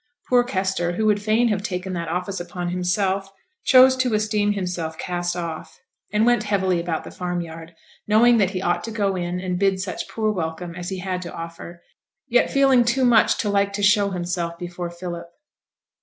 Poor 0.29 0.43
Kester, 0.43 0.93
who 0.93 1.05
would 1.05 1.21
fain 1.21 1.49
have 1.49 1.61
taken 1.61 1.93
that 1.93 2.07
office 2.07 2.39
upon 2.39 2.69
himself, 2.69 3.31
chose 3.63 3.95
to 3.97 4.15
esteem 4.15 4.53
himself 4.53 4.97
cast 4.97 5.35
off, 5.35 5.79
and 6.11 6.25
went 6.25 6.41
heavily 6.41 6.79
about 6.79 7.03
the 7.03 7.11
farmyard, 7.11 7.75
knowing 8.07 8.37
that 8.39 8.49
he 8.49 8.63
ought 8.63 8.83
to 8.85 8.89
go 8.89 9.15
in 9.15 9.39
and 9.39 9.59
bid 9.59 9.79
such 9.79 10.09
poor 10.09 10.31
welcome 10.31 10.73
as 10.73 10.89
he 10.89 10.97
had 10.97 11.21
to 11.21 11.31
offer, 11.35 11.83
yet 12.27 12.49
feeling 12.49 12.83
too 12.83 13.05
much 13.05 13.37
to 13.37 13.47
like 13.47 13.73
to 13.73 13.83
show 13.83 14.09
himself 14.09 14.57
before 14.57 14.89
Philip. 14.89 15.29